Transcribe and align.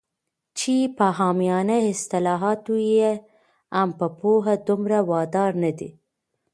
چې 0.57 0.75
په 0.97 1.05
عامیانه 1.17 1.77
اصطلاحاتو 1.93 2.75
یې 2.93 3.11
هم 3.75 3.89
پوهه 4.19 4.53
دومره 4.67 4.99
وارده 5.09 5.43
نه 5.61 5.71
ده 5.79 5.89